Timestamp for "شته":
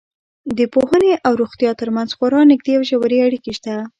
3.57-3.75